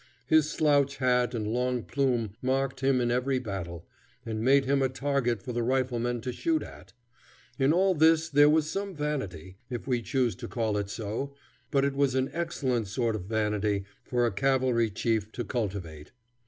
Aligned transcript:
His 0.25 0.49
slouch 0.49 0.97
hat 0.97 1.35
and 1.35 1.45
long 1.47 1.83
plume 1.83 2.33
marked 2.41 2.79
him 2.79 2.99
in 2.99 3.11
every 3.11 3.37
battle, 3.37 3.87
and 4.25 4.41
made 4.41 4.65
him 4.65 4.81
a 4.81 4.89
target 4.89 5.43
for 5.43 5.53
the 5.53 5.61
riflemen 5.61 6.21
to 6.21 6.33
shoot 6.33 6.63
at. 6.63 6.93
In 7.59 7.71
all 7.71 7.93
this 7.93 8.27
there 8.27 8.49
was 8.49 8.67
some 8.67 8.95
vanity, 8.95 9.57
if 9.69 9.85
we 9.85 10.01
choose 10.01 10.33
to 10.37 10.47
call 10.47 10.75
it 10.77 10.89
so, 10.89 11.35
but 11.69 11.85
it 11.85 11.93
was 11.93 12.15
an 12.15 12.31
excellent 12.33 12.87
sort 12.87 13.15
of 13.15 13.25
vanity 13.25 13.85
for 14.03 14.25
a 14.25 14.31
cavalry 14.31 14.89
chief 14.89 15.31
to 15.33 15.43
cultivate. 15.45 16.13